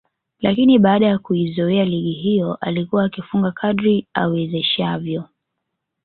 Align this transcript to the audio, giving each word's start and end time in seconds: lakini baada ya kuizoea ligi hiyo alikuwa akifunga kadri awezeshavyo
lakini 0.39 0.79
baada 0.79 1.05
ya 1.05 1.17
kuizoea 1.19 1.85
ligi 1.85 2.11
hiyo 2.13 2.55
alikuwa 2.61 3.05
akifunga 3.05 3.51
kadri 3.51 4.07
awezeshavyo 4.13 5.27